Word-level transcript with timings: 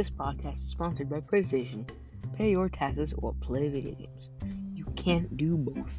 This 0.00 0.08
podcast 0.08 0.54
is 0.54 0.70
sponsored 0.70 1.10
by 1.10 1.20
PlayStation. 1.20 1.86
Pay 2.34 2.52
your 2.52 2.70
taxes 2.70 3.12
or 3.18 3.34
play 3.34 3.68
video 3.68 3.92
games. 3.92 4.30
You 4.72 4.86
can't 4.96 5.36
do 5.36 5.58
both. 5.58 5.94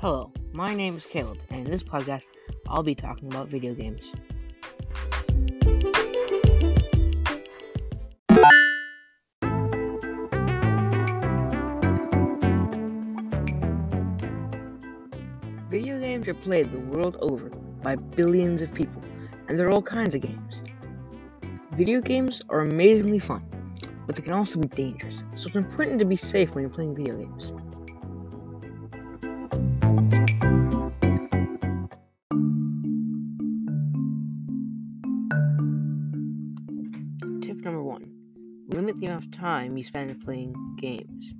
Hello, 0.00 0.30
my 0.52 0.74
name 0.74 0.98
is 0.98 1.06
Caleb, 1.06 1.38
and 1.48 1.64
in 1.64 1.70
this 1.70 1.82
podcast, 1.82 2.26
I'll 2.68 2.82
be 2.82 2.94
talking 2.94 3.28
about 3.28 3.48
video 3.48 3.72
games. 3.72 4.12
Video 15.70 16.00
games 16.00 16.26
are 16.26 16.34
played 16.34 16.72
the 16.72 16.80
world 16.80 17.16
over 17.20 17.48
by 17.80 17.94
billions 17.94 18.60
of 18.60 18.74
people, 18.74 19.00
and 19.46 19.56
there 19.56 19.68
are 19.68 19.70
all 19.70 19.80
kinds 19.80 20.16
of 20.16 20.20
games. 20.20 20.62
Video 21.74 22.00
games 22.00 22.42
are 22.48 22.62
amazingly 22.62 23.20
fun, 23.20 23.48
but 24.04 24.16
they 24.16 24.22
can 24.22 24.32
also 24.32 24.58
be 24.58 24.66
dangerous, 24.66 25.22
so 25.36 25.46
it's 25.46 25.54
important 25.54 26.00
to 26.00 26.04
be 26.04 26.16
safe 26.16 26.56
when 26.56 26.62
you're 26.62 26.70
playing 26.72 26.96
video 26.96 27.18
games. 27.18 27.52
Tip 37.46 37.58
number 37.58 37.84
one 37.84 38.10
limit 38.70 38.98
the 38.98 39.06
amount 39.06 39.24
of 39.24 39.30
time 39.30 39.76
you 39.76 39.84
spend 39.84 40.20
playing 40.24 40.52
games. 40.78 41.32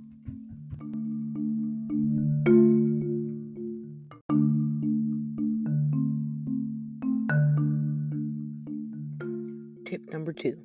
Tip 9.91 10.13
number 10.13 10.31
two 10.31 10.55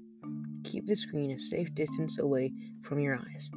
keep 0.62 0.86
the 0.86 0.94
screen 0.94 1.32
a 1.32 1.40
safe 1.40 1.74
distance 1.74 2.20
away 2.20 2.52
from 2.84 3.00
your 3.00 3.16
eyes. 3.16 3.50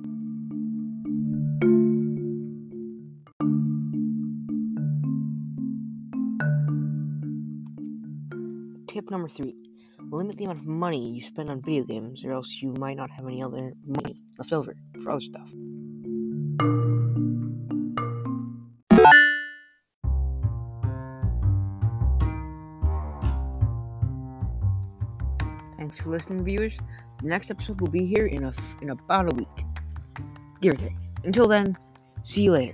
Tip 8.88 9.12
number 9.12 9.30
three 9.30 9.56
limit 10.12 10.38
the 10.38 10.46
amount 10.46 10.58
of 10.58 10.66
money 10.66 11.12
you 11.12 11.22
spend 11.22 11.52
on 11.52 11.62
video 11.62 11.84
games, 11.84 12.26
or 12.26 12.32
else 12.32 12.64
you 12.64 12.74
might 12.80 12.98
not 12.98 13.12
have 13.12 13.28
any 13.28 13.44
other 13.44 13.74
money 13.86 14.24
left 14.40 14.52
over 14.52 14.76
for 15.04 15.12
other 15.12 15.22
stuff. 15.22 15.52
Thanks 25.80 25.98
for 25.98 26.10
listening, 26.10 26.44
viewers. 26.44 26.78
The 27.22 27.30
next 27.30 27.50
episode 27.50 27.80
will 27.80 27.88
be 27.88 28.06
here 28.06 28.26
in 28.26 28.44
a 28.44 28.54
in 28.82 28.90
about 28.90 29.32
a 29.32 29.36
week, 29.38 29.48
give 30.60 30.78
take. 30.78 30.92
Until 31.24 31.48
then, 31.48 31.78
see 32.24 32.44
you 32.44 32.52
later. 32.52 32.74